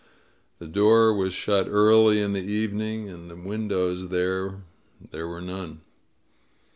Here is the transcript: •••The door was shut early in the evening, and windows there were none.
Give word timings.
•••The 0.57 0.67
door 0.67 1.13
was 1.15 1.31
shut 1.31 1.67
early 1.69 2.21
in 2.23 2.33
the 2.33 2.39
evening, 2.41 3.07
and 3.07 3.45
windows 3.45 4.09
there 4.09 4.61
were 5.13 5.41
none. 5.41 5.81